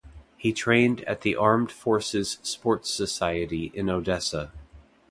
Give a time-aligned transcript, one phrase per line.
[0.35, 4.51] He trained at the Armed Forces sports society in Odessa.